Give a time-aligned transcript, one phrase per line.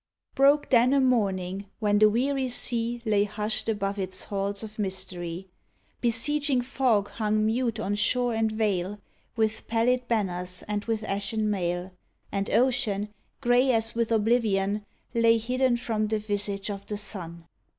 [0.33, 5.47] Broke then a morning when the weary sea Lay husht above its halls of mystery;
[6.01, 8.99] Besieging fog hung mute on shore and vale.
[9.35, 11.91] With pallid banners and with ashen mail,
[12.31, 13.09] And ocean,
[13.41, 14.83] grey as with oblivion,
[15.13, 17.45] Lay hidden from the visage of the sun.